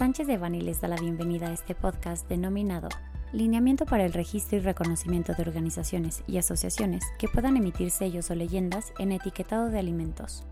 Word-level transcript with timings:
Sánchez 0.00 0.26
de 0.28 0.38
Bani 0.38 0.62
les 0.62 0.80
da 0.80 0.88
la 0.88 0.96
bienvenida 0.96 1.48
a 1.48 1.52
este 1.52 1.74
podcast 1.74 2.26
denominado 2.26 2.88
Lineamiento 3.34 3.84
para 3.84 4.06
el 4.06 4.14
registro 4.14 4.56
y 4.56 4.62
reconocimiento 4.62 5.34
de 5.34 5.42
organizaciones 5.42 6.22
y 6.26 6.38
asociaciones 6.38 7.04
que 7.18 7.28
puedan 7.28 7.58
emitir 7.58 7.90
sellos 7.90 8.30
o 8.30 8.34
leyendas 8.34 8.94
en 8.98 9.12
etiquetado 9.12 9.68
de 9.68 9.78
alimentos. 9.78 10.46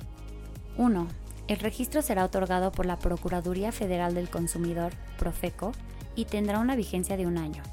1. 0.78 1.08
El 1.48 1.60
registro 1.60 2.02
será 2.02 2.24
otorgado 2.24 2.72
por 2.72 2.86
la 2.86 3.00
Procuraduría 3.00 3.72
Federal 3.72 4.14
del 4.14 4.30
Consumidor, 4.30 4.94
Profeco, 5.18 5.72
y 6.16 6.26
tendrá 6.26 6.60
una 6.60 6.76
vigencia 6.76 7.18
de 7.18 7.26
un 7.26 7.38
año. 7.38 7.64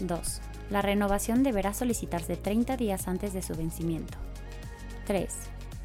2. 0.00 0.40
La 0.74 0.82
renovación 0.82 1.44
deberá 1.44 1.72
solicitarse 1.72 2.36
30 2.36 2.76
días 2.76 3.06
antes 3.06 3.32
de 3.32 3.42
su 3.42 3.54
vencimiento. 3.54 4.18
3. 5.06 5.32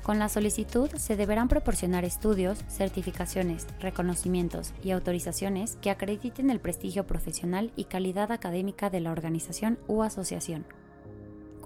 Con 0.01 0.17
la 0.17 0.29
solicitud 0.29 0.89
se 0.95 1.15
deberán 1.15 1.47
proporcionar 1.47 2.05
estudios, 2.05 2.57
certificaciones, 2.67 3.67
reconocimientos 3.79 4.73
y 4.81 4.89
autorizaciones 4.89 5.75
que 5.75 5.91
acrediten 5.91 6.49
el 6.49 6.59
prestigio 6.59 7.05
profesional 7.05 7.71
y 7.75 7.83
calidad 7.83 8.31
académica 8.31 8.89
de 8.89 9.01
la 9.01 9.11
organización 9.11 9.77
u 9.87 10.01
asociación. 10.01 10.65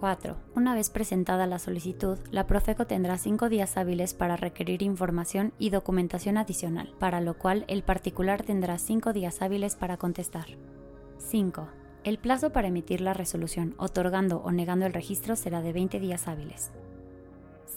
4. 0.01 0.35
Una 0.55 0.75
vez 0.75 0.89
presentada 0.89 1.47
la 1.47 1.59
solicitud, 1.59 2.19
la 2.29 2.45
Profeco 2.45 2.87
tendrá 2.87 3.17
5 3.17 3.47
días 3.47 3.77
hábiles 3.77 4.13
para 4.13 4.35
requerir 4.35 4.83
información 4.83 5.53
y 5.57 5.69
documentación 5.69 6.37
adicional, 6.37 6.93
para 6.99 7.21
lo 7.21 7.37
cual 7.37 7.63
el 7.69 7.83
particular 7.83 8.43
tendrá 8.43 8.77
5 8.77 9.13
días 9.13 9.41
hábiles 9.41 9.77
para 9.77 9.95
contestar. 9.95 10.47
5. 11.19 11.82
El 12.03 12.17
plazo 12.17 12.51
para 12.51 12.67
emitir 12.67 12.99
la 12.99 13.13
resolución 13.13 13.75
otorgando 13.77 14.41
o 14.43 14.51
negando 14.51 14.85
el 14.85 14.93
registro 14.93 15.37
será 15.37 15.61
de 15.61 15.71
20 15.71 16.01
días 16.01 16.27
hábiles. 16.27 16.71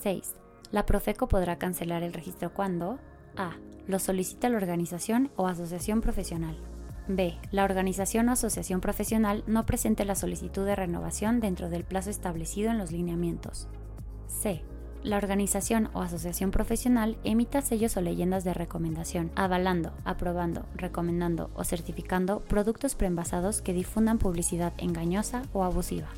6. 0.02 0.34
La 0.72 0.84
Profeco 0.84 1.28
podrá 1.28 1.58
cancelar 1.58 2.02
el 2.02 2.12
registro 2.12 2.52
cuando 2.52 2.98
A. 3.36 3.56
Lo 3.86 4.00
solicita 4.00 4.48
la 4.48 4.56
organización 4.56 5.30
o 5.36 5.46
asociación 5.46 6.00
profesional. 6.00 6.56
B. 7.06 7.38
La 7.52 7.62
organización 7.62 8.28
o 8.28 8.32
asociación 8.32 8.80
profesional 8.80 9.44
no 9.46 9.64
presente 9.64 10.04
la 10.04 10.16
solicitud 10.16 10.66
de 10.66 10.74
renovación 10.74 11.38
dentro 11.38 11.68
del 11.70 11.84
plazo 11.84 12.10
establecido 12.10 12.72
en 12.72 12.78
los 12.78 12.90
lineamientos. 12.90 13.68
C 14.26 14.64
la 15.06 15.16
organización 15.18 15.88
o 15.94 16.02
asociación 16.02 16.50
profesional 16.50 17.16
emita 17.22 17.62
sellos 17.62 17.96
o 17.96 18.00
leyendas 18.00 18.42
de 18.42 18.52
recomendación, 18.52 19.30
avalando, 19.36 19.92
aprobando, 20.04 20.66
recomendando 20.74 21.48
o 21.54 21.62
certificando 21.62 22.40
productos 22.40 22.96
preenvasados 22.96 23.62
que 23.62 23.72
difundan 23.72 24.18
publicidad 24.18 24.72
engañosa 24.78 25.42
o 25.52 25.62
abusiva. 25.62 26.08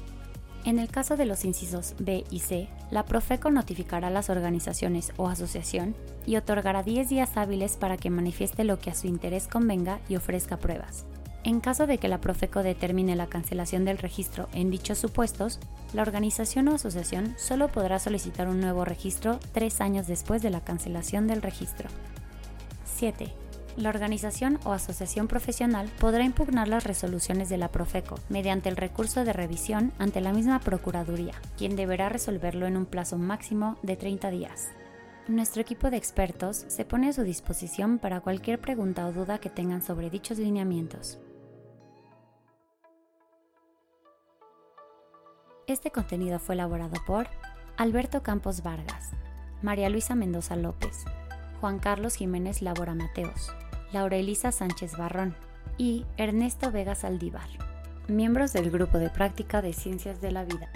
En 0.64 0.78
el 0.78 0.88
caso 0.88 1.16
de 1.18 1.26
los 1.26 1.44
incisos 1.44 1.94
B 1.98 2.24
y 2.30 2.40
C, 2.40 2.68
la 2.90 3.04
Profeco 3.04 3.50
notificará 3.50 4.08
a 4.08 4.10
las 4.10 4.30
organizaciones 4.30 5.12
o 5.18 5.28
asociación 5.28 5.94
y 6.26 6.36
otorgará 6.36 6.82
10 6.82 7.10
días 7.10 7.36
hábiles 7.36 7.76
para 7.76 7.98
que 7.98 8.10
manifieste 8.10 8.64
lo 8.64 8.78
que 8.78 8.90
a 8.90 8.94
su 8.94 9.06
interés 9.06 9.48
convenga 9.48 10.00
y 10.08 10.16
ofrezca 10.16 10.56
pruebas. 10.56 11.04
En 11.44 11.60
caso 11.60 11.86
de 11.86 11.98
que 11.98 12.08
la 12.08 12.20
Profeco 12.20 12.62
determine 12.62 13.16
la 13.16 13.28
cancelación 13.28 13.84
del 13.84 13.98
registro 13.98 14.48
en 14.52 14.70
dichos 14.70 14.98
supuestos, 14.98 15.60
la 15.92 16.02
organización 16.02 16.68
o 16.68 16.74
asociación 16.74 17.34
solo 17.38 17.68
podrá 17.68 17.98
solicitar 17.98 18.48
un 18.48 18.60
nuevo 18.60 18.84
registro 18.84 19.38
tres 19.52 19.80
años 19.80 20.06
después 20.06 20.42
de 20.42 20.50
la 20.50 20.60
cancelación 20.60 21.26
del 21.26 21.40
registro. 21.40 21.88
7. 22.96 23.32
La 23.76 23.90
organización 23.90 24.58
o 24.64 24.72
asociación 24.72 25.28
profesional 25.28 25.88
podrá 26.00 26.24
impugnar 26.24 26.66
las 26.66 26.82
resoluciones 26.82 27.48
de 27.48 27.58
la 27.58 27.70
Profeco 27.70 28.16
mediante 28.28 28.68
el 28.68 28.76
recurso 28.76 29.24
de 29.24 29.32
revisión 29.32 29.92
ante 29.98 30.20
la 30.20 30.32
misma 30.32 30.58
Procuraduría, 30.58 31.34
quien 31.56 31.76
deberá 31.76 32.08
resolverlo 32.08 32.66
en 32.66 32.76
un 32.76 32.86
plazo 32.86 33.18
máximo 33.18 33.78
de 33.84 33.96
30 33.96 34.30
días. 34.30 34.70
Nuestro 35.28 35.62
equipo 35.62 35.90
de 35.90 35.96
expertos 35.96 36.64
se 36.66 36.84
pone 36.84 37.08
a 37.08 37.12
su 37.12 37.22
disposición 37.22 37.98
para 37.98 38.20
cualquier 38.20 38.58
pregunta 38.58 39.06
o 39.06 39.12
duda 39.12 39.38
que 39.38 39.50
tengan 39.50 39.82
sobre 39.82 40.10
dichos 40.10 40.38
lineamientos. 40.38 41.18
Este 45.68 45.90
contenido 45.90 46.38
fue 46.38 46.54
elaborado 46.54 46.94
por 47.06 47.26
Alberto 47.76 48.22
Campos 48.22 48.62
Vargas, 48.62 49.10
María 49.60 49.90
Luisa 49.90 50.14
Mendoza 50.14 50.56
López, 50.56 51.04
Juan 51.60 51.78
Carlos 51.78 52.14
Jiménez 52.14 52.62
Labora 52.62 52.94
Mateos, 52.94 53.52
Laurelisa 53.92 54.50
Sánchez 54.50 54.96
Barrón 54.96 55.36
y 55.76 56.06
Ernesto 56.16 56.72
Vega 56.72 56.94
Saldívar, 56.94 57.50
miembros 58.08 58.54
del 58.54 58.70
Grupo 58.70 58.96
de 58.96 59.10
Práctica 59.10 59.60
de 59.60 59.74
Ciencias 59.74 60.22
de 60.22 60.32
la 60.32 60.46
Vida. 60.46 60.70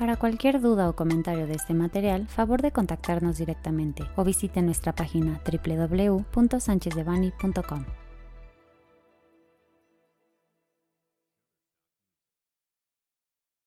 Para 0.00 0.16
cualquier 0.16 0.60
duda 0.60 0.88
o 0.88 0.96
comentario 0.96 1.46
de 1.46 1.54
este 1.54 1.72
material, 1.72 2.26
favor 2.26 2.60
de 2.60 2.72
contactarnos 2.72 3.38
directamente 3.38 4.02
o 4.16 4.24
visite 4.24 4.62
nuestra 4.62 4.92
página 4.92 5.40
www.sanchezdevani.com. 5.46 7.84